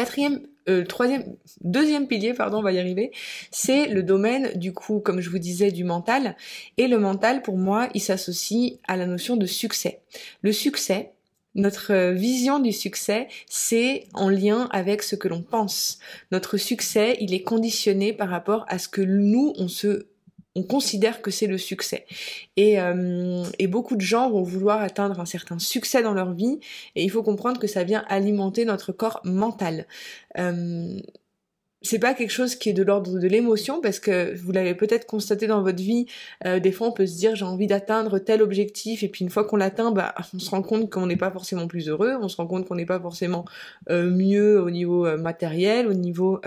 euh, 0.68 0.84
troisième, 0.84 1.24
deuxième 1.62 2.06
pilier, 2.06 2.34
pardon, 2.34 2.58
on 2.58 2.62
va 2.62 2.72
y 2.72 2.78
arriver, 2.78 3.10
c'est 3.50 3.86
le 3.86 4.02
domaine 4.02 4.52
du 4.54 4.74
coup, 4.74 5.00
comme 5.00 5.20
je 5.20 5.30
vous 5.30 5.38
disais, 5.38 5.72
du 5.72 5.82
mental. 5.82 6.36
Et 6.76 6.88
le 6.88 6.98
mental, 6.98 7.40
pour 7.40 7.56
moi, 7.56 7.88
il 7.94 8.02
s'associe 8.02 8.74
à 8.86 8.96
la 8.96 9.06
notion 9.06 9.36
de 9.36 9.46
succès. 9.46 10.02
Le 10.42 10.52
succès, 10.52 11.12
notre 11.54 12.12
vision 12.12 12.58
du 12.58 12.72
succès, 12.72 13.28
c'est 13.48 14.04
en 14.12 14.28
lien 14.28 14.68
avec 14.70 15.02
ce 15.02 15.16
que 15.16 15.26
l'on 15.26 15.42
pense. 15.42 16.00
Notre 16.32 16.58
succès, 16.58 17.16
il 17.20 17.32
est 17.32 17.42
conditionné 17.42 18.12
par 18.12 18.28
rapport 18.28 18.66
à 18.68 18.78
ce 18.78 18.88
que 18.88 19.00
nous, 19.00 19.54
on 19.56 19.68
se 19.68 20.06
on 20.58 20.62
considère 20.62 21.22
que 21.22 21.30
c'est 21.30 21.46
le 21.46 21.58
succès. 21.58 22.06
Euh, 22.58 23.44
et, 23.58 23.66
beaucoup 23.68 23.96
de 23.96 24.00
gens 24.00 24.30
vont 24.30 24.42
vouloir 24.42 24.80
atteindre 24.82 25.20
un 25.20 25.26
certain 25.26 25.58
succès 25.58 26.02
dans 26.02 26.14
leur 26.14 26.32
vie, 26.32 26.58
et 26.96 27.04
il 27.04 27.10
faut 27.10 27.22
comprendre 27.22 27.60
que 27.60 27.68
ça 27.68 27.84
vient 27.84 28.04
alimenter 28.08 28.64
notre 28.64 28.92
corps 28.92 29.20
mental. 29.24 29.86
Euh, 30.38 30.98
c'est 31.80 32.00
pas 32.00 32.12
quelque 32.12 32.32
chose 32.32 32.56
qui 32.56 32.70
est 32.70 32.72
de 32.72 32.82
l'ordre 32.82 33.20
de 33.20 33.28
l'émotion 33.28 33.80
parce 33.80 34.00
que 34.00 34.36
vous 34.36 34.50
l'avez 34.50 34.74
peut-être 34.74 35.06
constaté 35.06 35.46
dans 35.46 35.62
votre 35.62 35.80
vie. 35.80 36.06
Euh, 36.44 36.58
des 36.58 36.72
fois, 36.72 36.88
on 36.88 36.92
peut 36.92 37.06
se 37.06 37.16
dire 37.16 37.36
j'ai 37.36 37.44
envie 37.44 37.68
d'atteindre 37.68 38.18
tel 38.18 38.42
objectif 38.42 39.04
et 39.04 39.08
puis 39.08 39.24
une 39.24 39.30
fois 39.30 39.44
qu'on 39.44 39.56
l'atteint, 39.56 39.92
bah 39.92 40.12
on 40.34 40.40
se 40.40 40.50
rend 40.50 40.62
compte 40.62 40.90
qu'on 40.90 41.06
n'est 41.06 41.16
pas 41.16 41.30
forcément 41.30 41.68
plus 41.68 41.88
heureux, 41.88 42.16
on 42.20 42.28
se 42.28 42.36
rend 42.36 42.48
compte 42.48 42.66
qu'on 42.66 42.74
n'est 42.74 42.84
pas 42.84 42.98
forcément 42.98 43.44
mieux 43.88 44.60
au 44.60 44.70
niveau 44.70 45.16
matériel, 45.18 45.86
au 45.86 45.94
niveau 45.94 46.40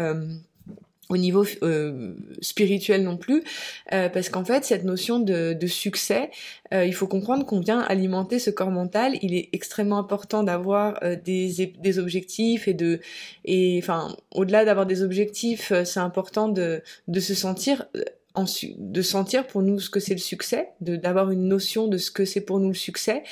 au 1.11 1.17
niveau 1.17 1.45
euh, 1.61 2.13
spirituel 2.39 3.03
non 3.03 3.17
plus, 3.17 3.43
euh, 3.91 4.07
parce 4.07 4.29
qu'en 4.29 4.45
fait 4.45 4.63
cette 4.63 4.85
notion 4.85 5.19
de, 5.19 5.67
succès, 5.67 6.31
euh, 6.73 6.85
il 6.85 6.93
faut 6.93 7.07
comprendre 7.07 7.45
qu'on 7.45 7.59
vient 7.59 7.81
alimenter 7.81 8.39
ce 8.39 8.49
corps 8.49 8.71
mental. 8.71 9.17
Il 9.21 9.35
est 9.35 9.49
extrêmement 9.51 9.97
important 9.97 10.43
d'avoir 10.43 10.99
des, 11.23 11.73
des 11.77 11.99
objectifs 11.99 12.67
et 12.67 12.73
de 12.73 12.99
et 13.43 13.79
enfin 13.83 14.15
au-delà 14.33 14.63
d'avoir 14.63 14.85
des 14.85 15.03
objectifs, 15.03 15.73
c'est 15.83 15.99
important 15.99 16.47
de 16.47 16.81
de 17.07 17.19
se 17.19 17.33
sentir 17.35 17.85
de 18.35 19.01
sentir 19.01 19.45
pour 19.45 19.61
nous 19.61 19.79
ce 19.79 19.89
que 19.89 19.99
c'est 19.99 20.13
le 20.13 20.19
succès, 20.19 20.69
d'avoir 20.79 21.31
une 21.31 21.47
notion 21.47 21.87
de 21.87 21.97
ce 21.97 22.11
que 22.11 22.25
c'est 22.25 22.41
pour 22.41 22.59
nous 22.59 22.69
le 22.69 22.73
succès. 22.73 23.23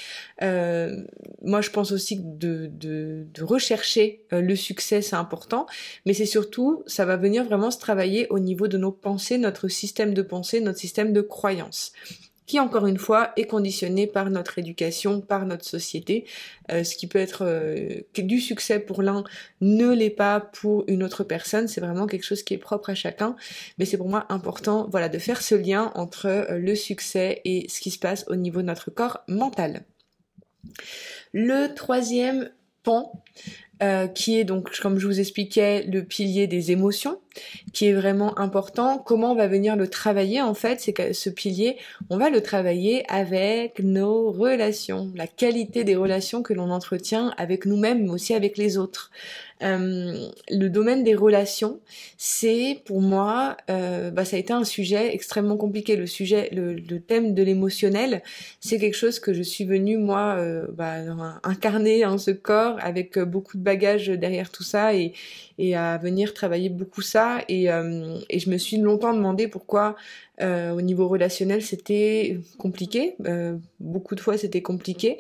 Euh, 0.42 1.04
moi, 1.42 1.62
je 1.62 1.70
pense 1.70 1.92
aussi 1.92 2.18
que 2.18 2.24
de, 2.26 2.70
de, 2.72 3.26
de 3.34 3.44
rechercher 3.44 4.24
euh, 4.34 4.42
le 4.42 4.56
succès, 4.56 5.02
c'est 5.02 5.16
important, 5.16 5.68
mais 6.06 6.14
c'est 6.14 6.26
surtout, 6.26 6.84
ça 6.86 7.06
va 7.06 7.16
venir 7.16 7.46
vraiment 7.46 7.72
se 7.72 7.80
travailler 7.80 8.28
au 8.30 8.40
niveau 8.40 8.68
de 8.68 8.78
nos 8.78 8.92
pensées, 8.92 9.38
notre 9.38 9.68
système 9.68 10.14
de 10.14 10.22
pensée, 10.22 10.60
notre 10.60 10.80
système 10.80 11.14
de 11.14 11.22
croyance 11.22 11.94
qui 12.50 12.60
encore 12.60 12.88
une 12.88 12.98
fois 12.98 13.32
est 13.38 13.46
conditionné 13.46 14.08
par 14.08 14.32
notre 14.32 14.58
éducation, 14.58 15.22
par 15.22 15.46
notre 15.46 15.66
société. 15.66 16.26
Euh, 16.72 16.84
ce 16.84 16.96
qui 16.96 17.06
peut 17.06 17.20
être 17.20 17.46
euh, 17.46 18.02
du 18.18 18.42
succès 18.42 18.80
pour 18.80 19.04
l'un 19.04 19.24
ne 19.62 19.94
l'est 19.94 20.10
pas 20.10 20.40
pour 20.40 20.84
une 20.88 21.04
autre 21.04 21.24
personne. 21.24 21.68
C'est 21.68 21.80
vraiment 21.80 22.08
quelque 22.08 22.26
chose 22.26 22.42
qui 22.42 22.56
est 22.56 22.58
propre 22.58 22.90
à 22.90 22.96
chacun. 22.96 23.36
Mais 23.78 23.86
c'est 23.86 23.98
pour 23.98 24.10
moi 24.10 24.26
important, 24.30 24.88
voilà, 24.90 25.10
de 25.10 25.20
faire 25.20 25.44
ce 25.44 25.54
lien 25.54 25.92
entre 25.94 26.26
euh, 26.26 26.58
le 26.58 26.74
succès 26.74 27.40
et 27.46 27.68
ce 27.70 27.82
qui 27.82 27.92
se 27.92 28.00
passe 28.00 28.26
au 28.30 28.36
niveau 28.36 28.62
de 28.62 28.66
notre 28.66 28.90
corps 28.90 29.20
mental. 29.28 29.84
Le 31.32 31.72
troisième 31.76 32.50
pan, 32.82 33.14
qui 34.16 34.40
est 34.40 34.44
donc, 34.44 34.76
comme 34.80 34.98
je 34.98 35.06
vous 35.06 35.20
expliquais, 35.20 35.84
le 35.84 36.04
pilier 36.04 36.48
des 36.48 36.72
émotions 36.72 37.20
qui 37.74 37.88
est 37.88 37.94
vraiment 37.94 38.38
important. 38.40 38.98
Comment 38.98 39.32
on 39.32 39.36
va 39.36 39.48
venir 39.48 39.76
le 39.76 39.88
travailler 39.88 40.42
en 40.42 40.54
fait 40.54 40.80
C'est 40.80 41.14
ce 41.14 41.30
pilier, 41.30 41.78
on 42.10 42.18
va 42.18 42.30
le 42.30 42.42
travailler 42.42 43.04
avec 43.10 43.80
nos 43.80 44.32
relations, 44.32 45.12
la 45.16 45.28
qualité 45.28 45.84
des 45.84 45.96
relations 45.96 46.42
que 46.42 46.54
l'on 46.54 46.70
entretient 46.72 47.34
avec 47.38 47.66
nous-mêmes, 47.66 48.04
mais 48.04 48.10
aussi 48.10 48.34
avec 48.34 48.58
les 48.58 48.78
autres. 48.78 49.12
Euh, 49.62 50.30
le 50.50 50.70
domaine 50.70 51.04
des 51.04 51.16
relations, 51.16 51.82
c'est 52.18 52.82
pour 52.86 53.02
moi, 53.02 53.58
euh, 53.70 54.10
bah, 54.10 54.24
ça 54.24 54.38
a 54.38 54.40
été 54.40 54.54
un 54.54 54.64
sujet 54.64 55.14
extrêmement 55.14 55.58
compliqué. 55.58 55.96
Le 55.98 56.08
sujet, 56.08 56.50
le, 56.54 57.00
thème 57.00 57.34
de 57.34 57.44
l'émotionnel, 57.44 58.24
c'est 58.62 58.78
quelque 58.78 58.96
chose 58.96 59.20
que 59.20 59.34
je 59.34 59.44
suis 59.44 59.66
venue 59.66 59.98
moi 59.98 60.36
euh, 60.38 60.68
bah, 60.72 60.96
incarner 61.44 62.06
en 62.06 62.18
ce 62.18 62.32
corps 62.32 62.78
avec 62.82 63.20
beaucoup 63.20 63.58
de 63.58 63.64
bagages 63.64 64.08
derrière 64.08 64.50
tout 64.50 64.64
ça 64.64 64.94
et 64.94 65.14
à 65.76 65.98
venir 65.98 66.34
travailler 66.34 66.70
beaucoup 66.70 67.02
ça. 67.02 67.19
Et, 67.48 67.72
euh, 67.72 68.18
et 68.30 68.40
je 68.40 68.50
me 68.50 68.58
suis 68.58 68.78
longtemps 68.78 69.14
demandé 69.14 69.48
pourquoi 69.48 69.96
euh, 70.42 70.72
au 70.72 70.82
niveau 70.82 71.08
relationnel 71.08 71.62
c'était 71.62 72.40
compliqué. 72.58 73.16
Euh, 73.26 73.58
beaucoup 73.80 74.16
de 74.16 74.20
fois 74.20 74.38
c'était 74.38 74.62
compliqué. 74.62 75.18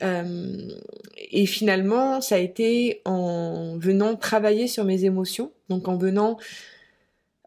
et 0.00 1.46
finalement 1.46 2.20
ça 2.20 2.36
a 2.36 2.38
été 2.38 3.02
en 3.04 3.76
venant 3.78 4.16
travailler 4.16 4.66
sur 4.66 4.84
mes 4.84 5.04
émotions, 5.04 5.52
donc 5.68 5.88
en 5.88 5.96
venant 5.96 6.38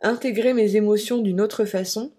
intégrer 0.01 0.53
mes 0.53 0.75
émotions 0.75 1.17
d'une 1.19 1.41
autre 1.41 1.65
façon 1.65 2.11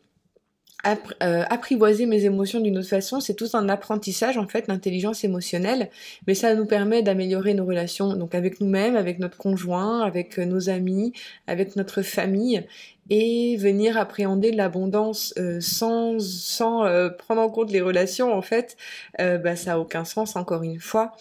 apprivoiser 0.84 2.06
mes 2.06 2.24
émotions 2.24 2.60
d'une 2.60 2.78
autre 2.78 2.88
façon, 2.88 3.18
c'est 3.18 3.34
tout 3.34 3.48
un 3.54 3.68
apprentissage 3.68 4.38
en 4.38 4.46
fait, 4.46 4.68
l'intelligence 4.68 5.24
émotionnelle, 5.24 5.90
mais 6.26 6.34
ça 6.34 6.54
nous 6.54 6.66
permet 6.66 7.02
d'améliorer 7.02 7.54
nos 7.54 7.64
relations 7.64 8.14
donc 8.14 8.34
avec 8.34 8.60
nous-mêmes, 8.60 8.94
avec 8.94 9.18
notre 9.18 9.36
conjoint, 9.36 10.02
avec 10.02 10.38
euh, 10.38 10.44
nos 10.44 10.68
amis, 10.70 11.12
avec 11.46 11.74
notre 11.74 12.02
famille 12.02 12.64
et 13.10 13.56
venir 13.56 13.96
appréhender 13.96 14.52
l'abondance 14.52 15.34
euh, 15.38 15.58
sans 15.60 16.18
sans 16.18 16.84
prendre 17.18 17.40
en 17.40 17.48
compte 17.48 17.72
les 17.72 17.80
relations 17.80 18.32
en 18.32 18.42
fait, 18.42 18.76
bah 19.18 19.56
ça 19.56 19.74
a 19.74 19.78
aucun 19.78 20.04
sens 20.04 20.36
encore 20.36 20.62
une 20.62 20.80
fois. 20.80 21.12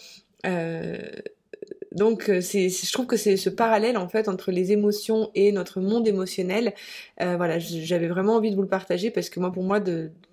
Donc 1.96 2.28
euh, 2.28 2.42
je 2.42 2.92
trouve 2.92 3.06
que 3.06 3.16
c'est 3.16 3.38
ce 3.38 3.48
parallèle 3.48 3.96
en 3.96 4.06
fait 4.06 4.28
entre 4.28 4.52
les 4.52 4.70
émotions 4.70 5.30
et 5.34 5.50
notre 5.50 5.80
monde 5.80 6.06
émotionnel. 6.06 6.74
Euh, 7.22 7.38
voilà, 7.38 7.58
j'avais 7.58 8.06
vraiment 8.06 8.34
envie 8.34 8.50
de 8.50 8.56
vous 8.56 8.62
le 8.62 8.68
partager 8.68 9.10
parce 9.10 9.30
que 9.30 9.40
moi, 9.40 9.50
pour 9.50 9.62
moi, 9.62 9.80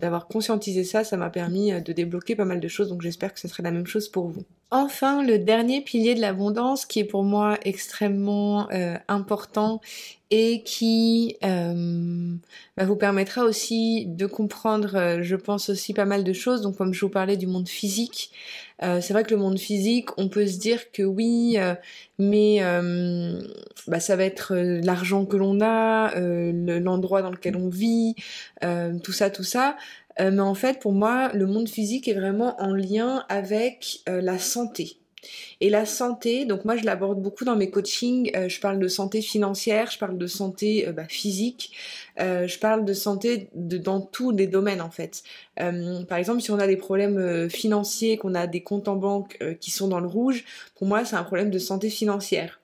d'avoir 0.02 0.28
conscientisé 0.28 0.84
ça, 0.84 1.06
ça 1.06 1.16
m'a 1.16 1.30
permis 1.30 1.72
euh, 1.72 1.80
de 1.80 1.94
débloquer 1.94 2.36
pas 2.36 2.44
mal 2.44 2.60
de 2.60 2.68
choses. 2.68 2.90
Donc 2.90 3.02
j'espère 3.02 3.34
que 3.34 3.40
ce 3.40 3.48
serait 3.48 3.64
la 3.64 3.72
même 3.72 3.88
chose 3.88 4.10
pour 4.10 4.28
vous. 4.28 4.44
Enfin, 4.72 5.24
le 5.24 5.40
dernier 5.40 5.82
pilier 5.82 6.16
de 6.16 6.22
l'abondance 6.22 6.86
qui 6.86 7.00
est 7.00 7.06
pour 7.06 7.24
moi 7.24 7.58
extrêmement 7.64 8.68
important 9.08 9.82
et 10.32 10.64
qui 10.64 11.38
euh, 11.44 12.34
bah, 12.76 12.86
vous 12.86 12.96
permettra 12.96 13.44
aussi 13.44 14.08
de 14.08 14.26
comprendre, 14.26 15.20
je 15.22 15.36
pense 15.36 15.70
aussi 15.70 15.94
pas 15.94 16.06
mal 16.06 16.24
de 16.24 16.34
choses. 16.34 16.62
Donc 16.62 16.76
comme 16.76 16.92
je 16.92 17.02
vous 17.02 17.12
parlais 17.12 17.38
du 17.38 17.46
monde 17.46 17.70
physique, 17.70 18.32
euh, 18.82 19.02
c'est 19.02 19.14
vrai 19.14 19.24
que 19.24 19.32
le 19.32 19.38
monde 19.38 19.60
physique, 19.60 20.10
on 20.18 20.30
peut 20.30 20.48
se 20.48 20.58
dire 20.58 20.92
que 20.92 21.04
oui, 21.04 21.56
euh, 21.58 21.76
mais 22.18 22.58
euh, 22.62 23.40
bah, 23.88 24.00
ça 24.00 24.16
va 24.16 24.24
être 24.24 24.56
l'argent 24.56 25.26
que 25.26 25.38
l'on 25.38 25.62
a, 25.62 26.14
l'endroit 26.20 27.22
dans 27.22 27.32
lequel 27.32 27.56
on 27.56 27.70
vit, 27.70 28.16
tout 29.04 29.12
ça, 29.12 29.30
tout 29.30 29.44
ça. 29.44 29.78
mais 30.20 30.40
en 30.40 30.56
fait, 30.56 30.80
pour 30.80 30.94
moi, 30.94 31.32
le 31.34 31.46
monde 31.46 31.70
physique 31.70 32.08
est 32.08 32.14
vraiment 32.14 32.60
en 32.62 32.74
lien 32.74 33.26
avec 33.30 34.02
la 34.08 34.40
santé. 34.40 34.98
Et 35.62 35.70
la 35.70 35.86
santé, 35.86 36.46
donc 36.46 36.66
moi 36.66 36.76
je 36.76 36.84
l'aborde 36.84 37.22
beaucoup 37.22 37.46
dans 37.46 37.56
mes 37.56 37.70
coachings, 37.70 38.32
euh, 38.36 38.50
je 38.50 38.60
parle 38.60 38.80
de 38.80 38.88
santé 38.88 39.22
financière, 39.22 39.90
je 39.92 39.98
parle 39.98 40.18
de 40.18 40.28
santé 40.28 40.88
euh, 40.88 40.92
bah, 40.92 41.06
physique, 41.08 41.72
euh, 42.20 42.48
je 42.48 42.60
parle 42.60 42.86
de 42.86 42.94
santé 42.94 43.50
dans 43.54 44.02
tous 44.02 44.32
les 44.32 44.48
domaines 44.48 44.82
en 44.82 44.92
fait. 44.92 45.24
par 45.56 46.18
exemple, 46.18 46.42
si 46.42 46.52
on 46.52 46.60
a 46.60 46.68
des 46.68 46.78
problèmes 46.78 47.50
financiers, 47.50 48.18
qu'on 48.18 48.36
a 48.36 48.48
des 48.48 48.62
comptes 48.62 48.88
en 48.88 48.96
banque 48.96 49.40
qui 49.60 49.72
sont 49.72 49.88
dans 49.88 50.00
le 50.00 50.08
rouge, 50.08 50.44
pour 50.76 50.88
moi 50.88 51.06
c'est 51.06 51.16
un 51.16 51.24
problème 51.24 51.50
de 51.50 51.60
santé 51.60 51.90
financière. 51.90 52.60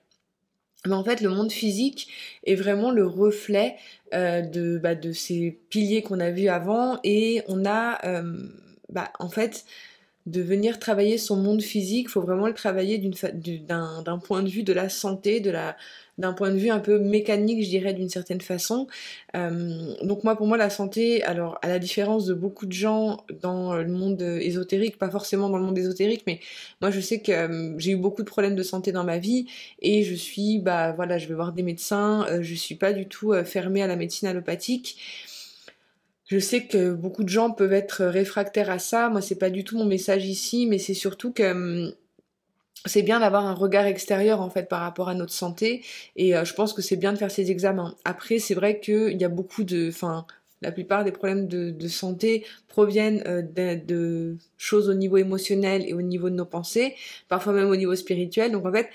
Mais 0.86 0.94
en 0.94 1.04
fait, 1.04 1.20
le 1.20 1.28
monde 1.28 1.52
physique 1.52 2.08
est 2.44 2.54
vraiment 2.54 2.90
le 2.90 3.06
reflet 3.06 3.76
de, 4.12 4.78
bah, 4.82 4.94
de 4.94 5.12
ces 5.12 5.58
piliers 5.68 6.02
qu'on 6.02 6.20
a 6.20 6.30
vus 6.30 6.48
avant 6.48 6.98
et 7.04 7.42
on 7.48 7.66
a, 7.66 8.00
bah, 8.88 9.12
en 9.18 9.28
fait, 9.28 9.64
de 10.26 10.42
venir 10.42 10.78
travailler 10.78 11.18
son 11.18 11.36
monde 11.36 11.62
physique, 11.62 12.08
faut 12.08 12.20
vraiment 12.20 12.46
le 12.46 12.54
travailler 12.54 12.98
d'un 12.98 14.18
point 14.18 14.42
de 14.42 14.48
vue 14.48 14.62
de 14.62 14.72
la 14.72 14.88
santé, 14.88 15.40
de 15.40 15.50
la 15.50 15.76
d'un 16.20 16.32
point 16.34 16.50
de 16.50 16.58
vue 16.58 16.70
un 16.70 16.78
peu 16.78 16.98
mécanique, 16.98 17.64
je 17.64 17.68
dirais 17.70 17.94
d'une 17.94 18.08
certaine 18.08 18.40
façon. 18.40 18.86
Euh, 19.34 19.94
donc 20.02 20.22
moi, 20.22 20.36
pour 20.36 20.46
moi, 20.46 20.56
la 20.56 20.70
santé, 20.70 21.22
alors 21.24 21.58
à 21.62 21.68
la 21.68 21.78
différence 21.78 22.26
de 22.26 22.34
beaucoup 22.34 22.66
de 22.66 22.72
gens 22.72 23.24
dans 23.42 23.74
le 23.74 23.88
monde 23.88 24.20
ésotérique, 24.20 24.98
pas 24.98 25.10
forcément 25.10 25.48
dans 25.48 25.58
le 25.58 25.64
monde 25.64 25.78
ésotérique, 25.78 26.24
mais 26.26 26.40
moi 26.80 26.90
je 26.90 27.00
sais 27.00 27.20
que 27.20 27.32
euh, 27.32 27.74
j'ai 27.78 27.92
eu 27.92 27.96
beaucoup 27.96 28.22
de 28.22 28.28
problèmes 28.28 28.54
de 28.54 28.62
santé 28.62 28.92
dans 28.92 29.04
ma 29.04 29.18
vie 29.18 29.46
et 29.80 30.02
je 30.02 30.14
suis, 30.14 30.58
bah 30.58 30.92
voilà, 30.92 31.18
je 31.18 31.26
vais 31.26 31.34
voir 31.34 31.52
des 31.52 31.62
médecins, 31.62 32.26
euh, 32.28 32.42
je 32.42 32.54
suis 32.54 32.74
pas 32.74 32.92
du 32.92 33.08
tout 33.08 33.32
fermée 33.44 33.82
à 33.82 33.86
la 33.86 33.96
médecine 33.96 34.28
allopathique. 34.28 34.98
Je 36.30 36.38
sais 36.38 36.64
que 36.66 36.92
beaucoup 36.92 37.24
de 37.24 37.28
gens 37.28 37.50
peuvent 37.50 37.72
être 37.72 38.04
réfractaires 38.04 38.70
à 38.70 38.78
ça. 38.78 39.08
Moi, 39.08 39.20
c'est 39.20 39.34
pas 39.38 39.50
du 39.50 39.64
tout 39.64 39.76
mon 39.76 39.84
message 39.84 40.26
ici, 40.26 40.66
mais 40.66 40.78
c'est 40.78 40.94
surtout 40.94 41.32
que 41.32 41.50
hum, 41.50 41.92
c'est 42.86 43.02
bien 43.02 43.18
d'avoir 43.18 43.46
un 43.46 43.54
regard 43.54 43.86
extérieur 43.86 44.40
en 44.40 44.48
fait 44.48 44.68
par 44.68 44.80
rapport 44.80 45.08
à 45.08 45.14
notre 45.14 45.32
santé 45.32 45.82
et 46.16 46.36
euh, 46.36 46.44
je 46.44 46.54
pense 46.54 46.72
que 46.72 46.82
c'est 46.82 46.96
bien 46.96 47.12
de 47.12 47.18
faire 47.18 47.32
ces 47.32 47.50
examens. 47.50 47.96
Après, 48.04 48.38
c'est 48.38 48.54
vrai 48.54 48.78
qu'il 48.80 49.20
y 49.20 49.24
a 49.24 49.28
beaucoup 49.28 49.64
de, 49.64 49.88
enfin, 49.88 50.24
la 50.62 50.70
plupart 50.72 51.04
des 51.04 51.12
problèmes 51.12 51.48
de, 51.48 51.88
santé 51.88 52.46
proviennent 52.68 53.22
euh, 53.26 53.42
de, 53.42 53.84
de, 53.84 54.36
choses 54.56 54.88
au 54.88 54.94
niveau 54.94 55.16
émotionnel 55.16 55.84
et 55.86 55.94
au 55.94 56.02
niveau 56.02 56.30
de 56.30 56.36
nos 56.36 56.46
pensées, 56.46 56.94
parfois 57.28 57.52
même 57.52 57.68
au 57.68 57.76
niveau 57.76 57.96
spirituel. 57.96 58.52
Donc 58.52 58.66
en 58.66 58.72
fait, 58.72 58.88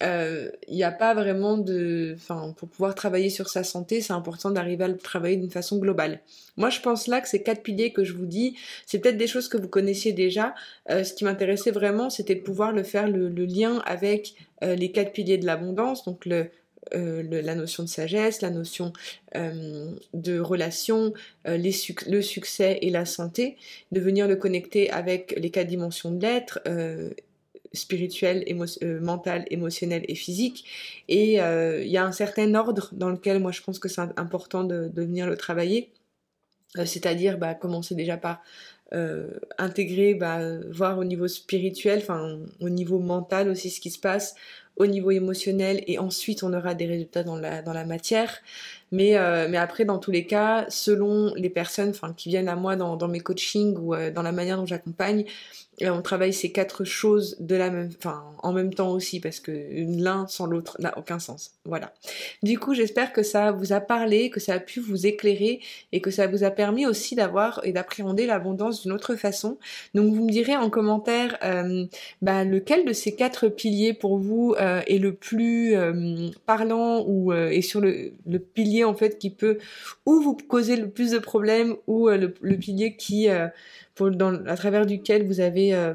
il 0.00 0.06
euh, 0.06 0.50
n'y 0.68 0.82
a 0.82 0.92
pas 0.92 1.12
vraiment 1.12 1.58
de... 1.58 2.14
Enfin, 2.16 2.54
pour 2.56 2.68
pouvoir 2.68 2.94
travailler 2.94 3.28
sur 3.28 3.50
sa 3.50 3.64
santé, 3.64 4.00
c'est 4.00 4.14
important 4.14 4.50
d'arriver 4.50 4.84
à 4.84 4.88
le 4.88 4.96
travailler 4.96 5.36
d'une 5.36 5.50
façon 5.50 5.78
globale. 5.78 6.20
Moi, 6.56 6.70
je 6.70 6.80
pense 6.80 7.06
là 7.06 7.20
que 7.20 7.28
ces 7.28 7.42
quatre 7.42 7.62
piliers 7.62 7.92
que 7.92 8.02
je 8.02 8.14
vous 8.14 8.24
dis, 8.24 8.56
c'est 8.86 8.98
peut-être 8.98 9.18
des 9.18 9.26
choses 9.26 9.48
que 9.48 9.58
vous 9.58 9.68
connaissiez 9.68 10.14
déjà. 10.14 10.54
Euh, 10.90 11.04
ce 11.04 11.12
qui 11.12 11.24
m'intéressait 11.24 11.70
vraiment, 11.70 12.08
c'était 12.08 12.34
de 12.34 12.40
pouvoir 12.40 12.72
le 12.72 12.82
faire 12.82 13.08
le, 13.08 13.28
lien 13.28 13.82
avec 13.84 14.34
euh, 14.62 14.74
les 14.74 14.90
quatre 14.90 15.12
piliers 15.12 15.36
de 15.36 15.44
l'abondance, 15.44 16.04
donc 16.06 16.24
la 16.24 17.54
notion 17.54 17.82
de 17.82 17.88
sagesse, 17.88 18.40
la 18.40 18.50
notion 18.50 18.92
de 19.34 20.40
relation, 20.40 21.12
le 21.44 22.20
succès 22.20 22.78
et 22.80 22.90
la 22.90 23.04
santé, 23.04 23.56
de 23.92 24.00
venir 24.00 24.26
le 24.26 24.36
connecter 24.36 24.90
avec 24.90 25.34
les 25.36 25.50
quatre 25.50 25.68
dimensions 25.68 26.10
de 26.10 26.22
l'être 26.22 26.58
spirituel, 27.72 28.44
euh, 28.82 29.00
mental, 29.00 29.44
émotionnel 29.50 30.04
et 30.08 30.14
physique. 30.14 30.64
Et 31.08 31.34
il 31.34 31.90
y 31.90 31.96
a 31.96 32.04
un 32.04 32.12
certain 32.12 32.54
ordre 32.54 32.90
dans 32.92 33.10
lequel 33.10 33.40
moi 33.40 33.52
je 33.52 33.62
pense 33.62 33.78
que 33.78 33.88
c'est 33.88 34.00
important 34.16 34.64
de, 34.64 34.90
venir 34.94 35.26
le 35.26 35.36
travailler. 35.36 35.90
C'est-à-dire 36.76 37.38
bah, 37.38 37.54
commencer 37.54 37.94
déjà 37.94 38.16
par 38.16 38.42
intégrer, 39.58 40.14
bah, 40.14 40.40
voir 40.70 40.98
au 40.98 41.04
niveau 41.04 41.28
spirituel, 41.28 42.00
enfin 42.02 42.40
au 42.60 42.68
niveau 42.68 42.98
mental 42.98 43.48
aussi 43.48 43.70
ce 43.70 43.80
qui 43.80 43.90
se 43.90 44.00
passe, 44.00 44.34
au 44.76 44.86
niveau 44.86 45.10
émotionnel 45.10 45.84
et 45.86 45.98
ensuite 45.98 46.42
on 46.42 46.52
aura 46.52 46.74
des 46.74 46.86
résultats 46.86 47.22
dans 47.22 47.36
la 47.36 47.84
matière. 47.84 48.40
Mais, 48.92 49.16
euh, 49.16 49.46
mais 49.48 49.56
après, 49.56 49.84
dans 49.84 49.98
tous 49.98 50.10
les 50.10 50.26
cas, 50.26 50.66
selon 50.68 51.32
les 51.34 51.50
personnes 51.50 51.92
qui 52.16 52.28
viennent 52.28 52.48
à 52.48 52.56
moi 52.56 52.76
dans, 52.76 53.08
mes 53.08 53.20
coachings 53.20 53.76
ou 53.78 53.94
euh, 53.94 54.10
dans 54.10 54.22
la 54.22 54.32
manière 54.32 54.56
dont 54.56 54.66
j'accompagne, 54.66 55.24
on 55.88 56.02
travaille 56.02 56.32
ces 56.32 56.52
quatre 56.52 56.84
choses 56.84 57.38
en 58.42 58.52
même 58.52 58.74
temps 58.74 58.90
aussi, 58.90 59.20
parce 59.20 59.40
que 59.40 59.52
l'un 59.52 60.26
sans 60.26 60.46
l'autre 60.46 60.76
n'a 60.80 60.96
aucun 60.98 61.18
sens. 61.18 61.52
Voilà. 61.64 61.92
Du 62.42 62.58
coup, 62.58 62.74
j'espère 62.74 63.12
que 63.12 63.22
ça 63.22 63.52
vous 63.52 63.72
a 63.72 63.80
parlé, 63.80 64.30
que 64.30 64.40
ça 64.40 64.54
a 64.54 64.58
pu 64.58 64.80
vous 64.80 65.06
éclairer 65.06 65.60
et 65.92 66.00
que 66.00 66.10
ça 66.10 66.26
vous 66.26 66.44
a 66.44 66.50
permis 66.50 66.86
aussi 66.86 67.14
d'avoir 67.14 67.60
et 67.64 67.72
d'appréhender 67.72 68.26
l'abondance 68.26 68.82
d'une 68.82 68.92
autre 68.92 69.14
façon. 69.14 69.58
Donc, 69.94 70.12
vous 70.12 70.24
me 70.24 70.30
direz 70.30 70.56
en 70.56 70.70
commentaire 70.70 71.38
euh, 71.44 71.86
bah, 72.22 72.44
lequel 72.44 72.84
de 72.84 72.92
ces 72.92 73.14
quatre 73.14 73.48
piliers 73.48 73.92
pour 73.92 74.18
vous 74.18 74.54
euh, 74.60 74.82
est 74.86 74.98
le 74.98 75.14
plus 75.14 75.74
euh, 75.76 76.28
parlant 76.46 77.04
ou 77.06 77.32
est 77.32 77.62
sur 77.62 77.80
le, 77.80 78.12
pilier 78.54 78.79
en 78.84 78.94
fait 78.94 79.18
qui 79.18 79.30
peut 79.30 79.58
ou 80.06 80.20
vous 80.20 80.36
causer 80.36 80.76
le 80.76 80.90
plus 80.90 81.10
de 81.12 81.18
problèmes 81.18 81.76
ou 81.86 82.08
le, 82.08 82.34
le, 82.40 82.56
pilier 82.56 82.96
qui 82.96 83.28
à 84.46 84.56
travers 84.56 84.86
duquel 84.86 85.26
vous 85.26 85.40
avez 85.40 85.74
euh, 85.74 85.94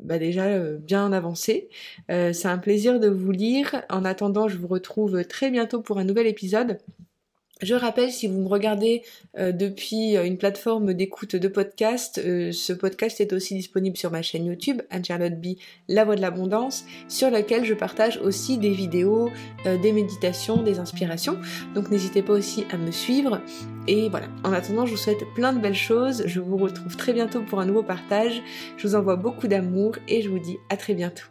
bah, 0.00 0.18
déjà 0.18 0.46
euh, 0.46 0.78
bien 0.78 1.12
avancé. 1.12 1.68
Euh, 2.10 2.32
c'est 2.32 2.48
un 2.48 2.58
plaisir 2.58 3.00
de 3.00 3.08
vous 3.08 3.32
lire. 3.32 3.82
En 3.88 4.04
attendant, 4.04 4.48
je 4.48 4.56
vous 4.56 4.68
retrouve 4.68 5.24
très 5.24 5.50
bientôt 5.50 5.80
pour 5.80 5.98
un 5.98 6.04
nouvel 6.04 6.26
épisode. 6.26 6.78
Je 7.62 7.74
rappelle, 7.74 8.10
si 8.10 8.26
vous 8.26 8.40
me 8.40 8.48
regardez 8.48 9.02
euh, 9.38 9.52
depuis 9.52 10.16
euh, 10.16 10.24
une 10.24 10.38
plateforme 10.38 10.94
d'écoute 10.94 11.36
de 11.36 11.48
podcast, 11.48 12.18
euh, 12.24 12.52
ce 12.52 12.72
podcast 12.72 13.20
est 13.20 13.34
aussi 13.34 13.54
disponible 13.54 13.98
sur 13.98 14.10
ma 14.10 14.22
chaîne 14.22 14.46
YouTube, 14.46 14.80
Anne-Charlotte 14.88 15.38
B, 15.38 15.56
La 15.86 16.04
Voix 16.04 16.16
de 16.16 16.22
l'Abondance, 16.22 16.86
sur 17.08 17.30
laquelle 17.30 17.66
je 17.66 17.74
partage 17.74 18.18
aussi 18.18 18.56
des 18.56 18.70
vidéos, 18.70 19.30
des 19.64 19.92
méditations, 19.92 20.62
des 20.62 20.78
inspirations. 20.78 21.38
Donc 21.74 21.90
n'hésitez 21.90 22.22
pas 22.22 22.32
aussi 22.32 22.64
à 22.70 22.78
me 22.78 22.90
suivre. 22.90 23.42
Et 23.86 24.08
voilà, 24.08 24.26
en 24.44 24.52
attendant, 24.52 24.86
je 24.86 24.92
vous 24.92 24.96
souhaite 24.96 25.24
plein 25.34 25.52
de 25.52 25.58
belles 25.58 25.74
choses. 25.74 26.22
Je 26.26 26.40
vous 26.40 26.56
retrouve 26.56 26.96
très 26.96 27.12
bientôt 27.12 27.42
pour 27.42 27.60
un 27.60 27.66
nouveau 27.66 27.82
partage. 27.82 28.42
Je 28.76 28.88
vous 28.88 28.94
envoie 28.94 29.16
beaucoup 29.16 29.48
d'amour 29.48 29.96
et 30.08 30.22
je 30.22 30.28
vous 30.28 30.38
dis 30.38 30.56
à 30.70 30.76
très 30.76 30.94
bientôt. 30.94 31.26